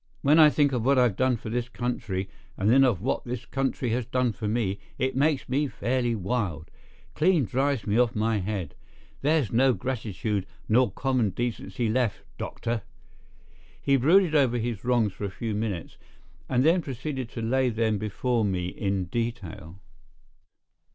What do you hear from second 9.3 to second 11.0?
no gratitude nor